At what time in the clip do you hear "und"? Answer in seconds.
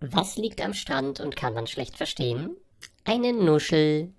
1.20-1.36